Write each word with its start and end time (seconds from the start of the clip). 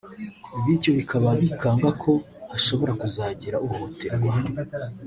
bityo 0.63 0.89
bakaba 0.97 1.27
bikanga 1.41 1.89
ko 2.01 2.11
hashobora 2.51 2.91
kuzagira 3.01 3.61
uhohoterwa 3.65 4.33